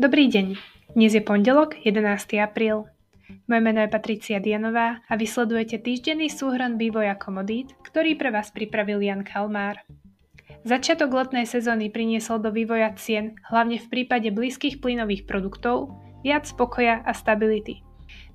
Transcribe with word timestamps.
Dobrý 0.00 0.32
deň, 0.32 0.56
dnes 0.96 1.12
je 1.12 1.20
pondelok, 1.20 1.76
11. 1.84 2.40
apríl. 2.40 2.88
Moje 3.44 3.60
meno 3.60 3.84
je 3.84 3.92
Patricia 3.92 4.40
Dianová 4.40 5.04
a 5.04 5.12
vysledujete 5.12 5.76
týždenný 5.76 6.32
súhrn 6.32 6.80
vývoja 6.80 7.12
komodít, 7.20 7.76
ktorý 7.84 8.16
pre 8.16 8.32
vás 8.32 8.48
pripravil 8.48 9.04
Jan 9.04 9.28
Kalmár. 9.28 9.76
Začiatok 10.64 11.12
letnej 11.12 11.44
sezóny 11.44 11.92
priniesol 11.92 12.40
do 12.40 12.48
vývoja 12.48 12.96
cien, 12.96 13.36
hlavne 13.52 13.76
v 13.76 13.92
prípade 13.92 14.32
blízkych 14.32 14.80
plynových 14.80 15.28
produktov, 15.28 15.92
viac 16.24 16.48
spokoja 16.48 17.04
a 17.04 17.12
stability. 17.12 17.84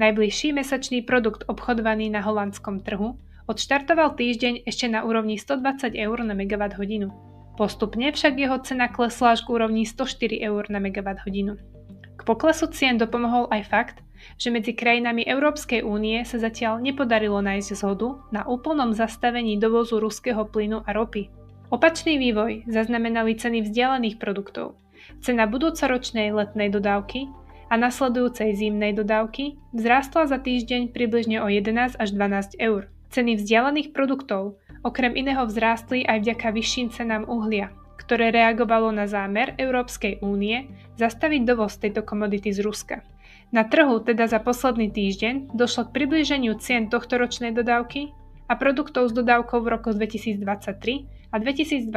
Najbližší 0.00 0.56
mesačný 0.56 1.04
produkt 1.04 1.44
obchodovaný 1.44 2.08
na 2.08 2.24
holandskom 2.24 2.80
trhu 2.80 3.20
odštartoval 3.44 4.16
týždeň 4.16 4.64
ešte 4.64 4.88
na 4.88 5.04
úrovni 5.04 5.36
120 5.36 5.92
eur 5.92 6.24
na 6.24 6.32
megawatt 6.32 6.80
hodinu. 6.80 7.29
Postupne 7.60 8.08
však 8.08 8.40
jeho 8.40 8.56
cena 8.64 8.88
klesla 8.88 9.36
až 9.36 9.44
k 9.44 9.52
úrovni 9.52 9.84
104 9.84 10.32
eur 10.40 10.64
na 10.72 10.80
megawatt 10.80 11.20
hodinu. 11.28 11.60
K 12.16 12.24
poklesu 12.24 12.72
cien 12.72 12.96
dopomohol 12.96 13.52
aj 13.52 13.62
fakt, 13.68 13.96
že 14.40 14.48
medzi 14.48 14.72
krajinami 14.72 15.28
Európskej 15.28 15.84
únie 15.84 16.24
sa 16.24 16.40
zatiaľ 16.40 16.80
nepodarilo 16.80 17.36
nájsť 17.44 17.68
zhodu 17.76 18.16
na 18.32 18.48
úplnom 18.48 18.96
zastavení 18.96 19.60
dovozu 19.60 20.00
ruského 20.00 20.48
plynu 20.48 20.88
a 20.88 20.90
ropy. 20.96 21.28
Opačný 21.68 22.16
vývoj 22.16 22.64
zaznamenali 22.64 23.36
ceny 23.36 23.68
vzdialených 23.68 24.16
produktov. 24.16 24.80
Cena 25.20 25.44
budúcoročnej 25.44 26.32
letnej 26.32 26.72
dodávky 26.72 27.28
a 27.68 27.76
nasledujúcej 27.76 28.56
zimnej 28.56 28.96
dodávky 28.96 29.60
vzrástla 29.76 30.32
za 30.32 30.40
týždeň 30.40 30.96
približne 30.96 31.44
o 31.44 31.48
11 31.52 32.00
až 32.00 32.08
12 32.08 32.56
eur. 32.56 32.88
Ceny 33.12 33.36
vzdialených 33.36 33.92
produktov 33.92 34.56
okrem 34.82 35.16
iného 35.16 35.44
vzrástli 35.44 36.04
aj 36.06 36.24
vďaka 36.24 36.48
vyšším 36.52 36.86
cenám 36.92 37.24
uhlia, 37.28 37.72
ktoré 38.00 38.32
reagovalo 38.32 38.90
na 38.90 39.04
zámer 39.04 39.54
Európskej 39.60 40.24
únie 40.24 40.68
zastaviť 40.96 41.42
dovoz 41.44 41.76
tejto 41.76 42.04
komodity 42.04 42.50
z 42.52 42.64
Ruska. 42.64 42.96
Na 43.50 43.66
trhu 43.66 43.98
teda 44.00 44.30
za 44.30 44.38
posledný 44.38 44.88
týždeň 44.94 45.52
došlo 45.52 45.90
k 45.90 45.94
priblíženiu 46.00 46.54
cien 46.62 46.86
tohtoročnej 46.86 47.50
dodávky 47.50 48.14
a 48.46 48.54
produktov 48.54 49.10
s 49.10 49.12
dodávkou 49.12 49.58
v 49.62 49.68
roku 49.74 49.90
2023 49.90 50.44
a 51.30 51.36
2024, 51.38 51.90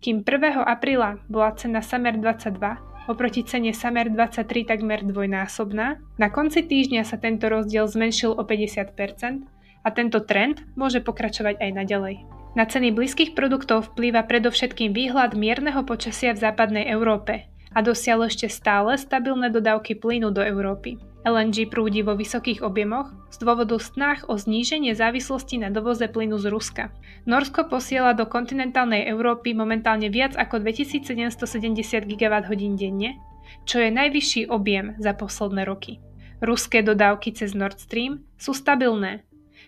kým 0.00 0.16
1. 0.24 0.64
apríla 0.64 1.20
bola 1.28 1.56
cena 1.56 1.80
Samer 1.80 2.20
22 2.20 2.92
oproti 3.10 3.42
cene 3.42 3.74
Samer 3.74 4.10
23 4.10 4.62
takmer 4.62 5.02
dvojnásobná, 5.02 5.98
na 6.18 6.28
konci 6.30 6.62
týždňa 6.62 7.02
sa 7.02 7.18
tento 7.18 7.50
rozdiel 7.50 7.90
zmenšil 7.90 8.30
o 8.30 8.42
50% 8.46 9.61
a 9.82 9.88
tento 9.90 10.22
trend 10.22 10.62
môže 10.78 11.02
pokračovať 11.02 11.58
aj 11.58 11.70
naďalej. 11.74 12.16
Na 12.52 12.68
ceny 12.68 12.92
blízkych 12.92 13.32
produktov 13.32 13.92
vplýva 13.92 14.28
predovšetkým 14.28 14.92
výhľad 14.92 15.32
mierneho 15.32 15.82
počasia 15.88 16.36
v 16.36 16.42
západnej 16.42 16.84
Európe 16.88 17.48
a 17.72 17.80
dosiaľ 17.80 18.28
ešte 18.28 18.52
stále 18.52 19.00
stabilné 19.00 19.48
dodávky 19.48 19.96
plynu 19.96 20.28
do 20.28 20.44
Európy. 20.44 21.00
LNG 21.22 21.70
prúdi 21.70 22.02
vo 22.02 22.18
vysokých 22.18 22.66
objemoch 22.66 23.08
z 23.30 23.46
dôvodu 23.46 23.78
snách 23.78 24.26
o 24.26 24.34
zníženie 24.34 24.92
závislosti 24.92 25.62
na 25.62 25.70
dovoze 25.70 26.10
plynu 26.10 26.36
z 26.36 26.50
Ruska. 26.50 26.84
Norsko 27.24 27.70
posiela 27.70 28.12
do 28.12 28.26
kontinentálnej 28.26 29.06
Európy 29.06 29.54
momentálne 29.54 30.10
viac 30.10 30.34
ako 30.34 30.60
2770 30.60 32.10
GWh 32.10 32.50
denne, 32.74 33.22
čo 33.64 33.78
je 33.78 33.88
najvyšší 33.94 34.50
objem 34.50 34.98
za 34.98 35.14
posledné 35.14 35.62
roky. 35.62 36.02
Ruské 36.42 36.82
dodávky 36.82 37.30
cez 37.32 37.54
Nord 37.54 37.78
Stream 37.78 38.26
sú 38.34 38.50
stabilné 38.50 39.22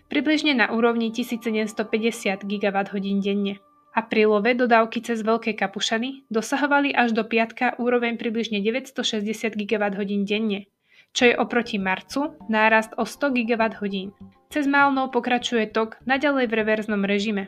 približne 0.07 0.53
na 0.55 0.71
úrovni 0.71 1.09
1750 1.11 2.45
GWh 2.45 2.93
denne. 3.21 3.59
Aprílové 3.95 4.59
dodávky 4.59 4.99
cez 4.99 5.23
Veľké 5.23 5.55
Kapušany 5.55 6.27
dosahovali 6.27 6.91
až 6.91 7.15
do 7.15 7.23
piatka 7.23 7.79
úroveň 7.79 8.19
približne 8.19 8.59
960 8.59 9.55
GWh 9.55 9.99
denne, 10.27 10.67
čo 11.15 11.31
je 11.31 11.33
oproti 11.39 11.79
marcu 11.79 12.35
nárast 12.51 12.91
o 12.99 13.07
100 13.07 13.31
GWh. 13.31 14.11
Cez 14.51 14.67
Málnou 14.67 15.07
pokračuje 15.15 15.71
tok 15.71 15.95
naďalej 16.03 16.51
v 16.51 16.53
reverznom 16.59 17.07
režime. 17.07 17.47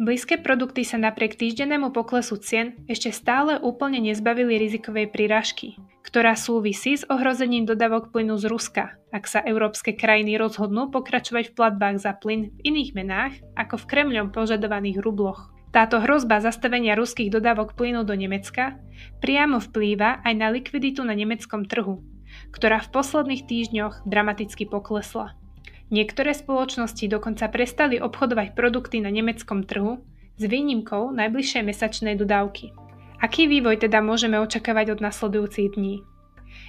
Blízke 0.00 0.40
produkty 0.40 0.88
sa 0.88 0.96
napriek 0.96 1.36
týždennému 1.36 1.92
poklesu 1.92 2.40
cien 2.40 2.80
ešte 2.88 3.12
stále 3.12 3.60
úplne 3.60 4.00
nezbavili 4.00 4.56
rizikovej 4.56 5.12
príražky, 5.12 5.76
ktorá 6.02 6.34
súvisí 6.34 6.98
s 6.98 7.06
ohrozením 7.06 7.64
dodavok 7.64 8.10
plynu 8.10 8.34
z 8.38 8.50
Ruska, 8.50 8.98
ak 9.14 9.24
sa 9.30 9.38
európske 9.42 9.94
krajiny 9.94 10.34
rozhodnú 10.34 10.90
pokračovať 10.90 11.50
v 11.50 11.56
platbách 11.56 11.96
za 12.02 12.12
plyn 12.18 12.50
v 12.50 12.58
iných 12.74 12.90
menách 12.98 13.34
ako 13.54 13.78
v 13.78 13.88
Kremľom 13.88 14.28
požadovaných 14.34 14.98
rubloch. 14.98 15.54
Táto 15.72 16.04
hrozba 16.04 16.44
zastavenia 16.44 16.92
ruských 16.92 17.32
dodávok 17.32 17.72
plynu 17.72 18.04
do 18.04 18.12
Nemecka 18.12 18.76
priamo 19.24 19.56
vplýva 19.56 20.20
aj 20.20 20.34
na 20.36 20.52
likviditu 20.52 21.00
na 21.00 21.16
nemeckom 21.16 21.64
trhu, 21.64 22.04
ktorá 22.52 22.84
v 22.84 22.92
posledných 22.92 23.48
týždňoch 23.48 24.04
dramaticky 24.04 24.68
poklesla. 24.68 25.32
Niektoré 25.88 26.36
spoločnosti 26.36 27.04
dokonca 27.08 27.48
prestali 27.48 27.96
obchodovať 28.00 28.52
produkty 28.52 29.00
na 29.00 29.08
nemeckom 29.08 29.64
trhu 29.64 30.04
s 30.36 30.42
výnimkou 30.44 31.12
najbližšej 31.12 31.62
mesačnej 31.64 32.16
dodávky. 32.16 32.81
Aký 33.22 33.46
vývoj 33.46 33.86
teda 33.86 34.02
môžeme 34.02 34.34
očakávať 34.42 34.98
od 34.98 35.00
nasledujúcich 35.06 35.78
dní? 35.78 36.02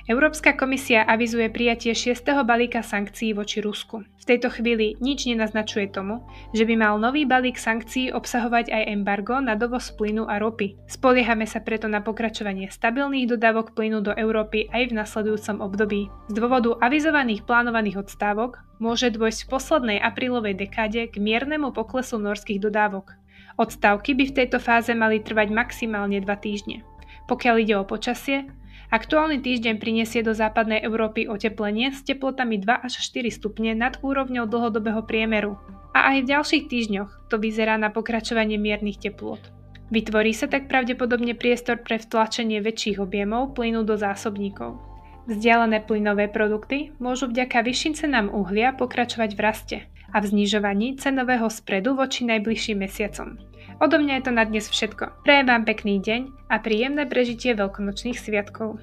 Európska 0.06 0.54
komisia 0.54 1.02
avizuje 1.02 1.50
prijatie 1.50 1.98
6. 1.98 2.22
balíka 2.46 2.86
sankcií 2.86 3.34
voči 3.34 3.58
Rusku. 3.58 4.06
V 4.22 4.26
tejto 4.30 4.54
chvíli 4.54 4.94
nič 5.02 5.26
nenaznačuje 5.26 5.90
tomu, 5.90 6.22
že 6.54 6.70
by 6.70 6.78
mal 6.78 7.02
nový 7.02 7.26
balík 7.26 7.58
sankcií 7.58 8.14
obsahovať 8.14 8.70
aj 8.70 8.84
embargo 8.86 9.42
na 9.42 9.58
dovoz 9.58 9.90
plynu 9.98 10.30
a 10.30 10.38
ropy. 10.38 10.78
Spoliehame 10.86 11.50
sa 11.50 11.58
preto 11.58 11.90
na 11.90 12.06
pokračovanie 12.06 12.70
stabilných 12.70 13.34
dodávok 13.34 13.74
plynu 13.74 14.06
do 14.06 14.14
Európy 14.14 14.70
aj 14.70 14.94
v 14.94 14.98
nasledujúcom 15.02 15.58
období. 15.58 16.06
Z 16.30 16.34
dôvodu 16.38 16.78
avizovaných 16.86 17.50
plánovaných 17.50 18.06
odstávok 18.06 18.62
môže 18.78 19.10
dôjsť 19.10 19.48
v 19.48 19.52
poslednej 19.52 19.98
aprílovej 20.04 20.54
dekáde 20.54 21.10
k 21.10 21.16
miernemu 21.18 21.74
poklesu 21.74 22.22
norských 22.22 22.62
dodávok. 22.62 23.23
Odstávky 23.58 24.18
by 24.18 24.24
v 24.30 24.36
tejto 24.42 24.58
fáze 24.58 24.90
mali 24.98 25.22
trvať 25.22 25.54
maximálne 25.54 26.18
2 26.18 26.26
týždne. 26.42 26.82
Pokiaľ 27.30 27.56
ide 27.62 27.76
o 27.78 27.86
počasie, 27.86 28.50
Aktuálny 28.94 29.42
týždeň 29.42 29.82
prinesie 29.82 30.22
do 30.22 30.38
západnej 30.38 30.86
Európy 30.86 31.26
oteplenie 31.26 31.90
s 31.90 32.06
teplotami 32.06 32.62
2 32.62 32.86
až 32.86 33.02
4 33.02 33.26
stupne 33.34 33.74
nad 33.74 33.98
úrovňou 34.06 34.46
dlhodobého 34.46 35.02
priemeru. 35.10 35.58
A 35.98 36.14
aj 36.14 36.18
v 36.22 36.30
ďalších 36.30 36.70
týždňoch 36.70 37.10
to 37.26 37.42
vyzerá 37.42 37.82
na 37.82 37.90
pokračovanie 37.90 38.62
miernych 38.62 39.02
teplôt. 39.02 39.42
Vytvorí 39.90 40.38
sa 40.38 40.46
tak 40.46 40.70
pravdepodobne 40.70 41.34
priestor 41.34 41.82
pre 41.82 41.98
vtlačenie 41.98 42.62
väčších 42.62 43.02
objemov 43.02 43.58
plynu 43.58 43.82
do 43.82 43.98
zásobníkov. 43.98 44.78
Vzdialené 45.26 45.82
plynové 45.82 46.30
produkty 46.30 46.94
môžu 47.02 47.34
vďaka 47.34 47.66
vyšším 47.66 47.98
cenám 47.98 48.30
uhlia 48.30 48.78
pokračovať 48.78 49.30
v 49.34 49.42
raste 49.42 49.78
a 50.14 50.22
v 50.22 50.30
znižovaní 50.30 51.02
cenového 51.02 51.50
spredu 51.50 51.98
voči 51.98 52.24
najbližším 52.30 52.78
mesiacom. 52.86 53.36
Odo 53.82 53.98
mňa 53.98 54.22
je 54.22 54.24
to 54.24 54.32
na 54.32 54.46
dnes 54.46 54.70
všetko. 54.70 55.26
Prajem 55.26 55.50
vám 55.50 55.66
pekný 55.66 55.98
deň 56.00 56.22
a 56.54 56.62
príjemné 56.62 57.10
prežitie 57.10 57.58
veľkonočných 57.58 58.16
sviatkov. 58.16 58.78